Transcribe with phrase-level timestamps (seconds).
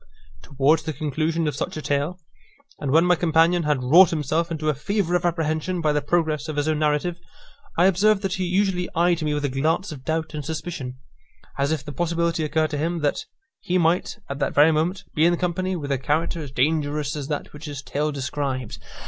[0.41, 2.17] Towards the conclusion of such a tale,
[2.79, 6.47] and when my companion had wrought himself into a fever of apprehension by the progress
[6.47, 7.17] of his own narrative,
[7.77, 10.97] I observed that he usually eyed me with a glance of doubt and suspicion,
[11.59, 13.25] as if the possibility occurred to him, that
[13.59, 17.27] he might, at that very moment, be in company with a character as dangerous as
[17.27, 18.79] that which his tale described.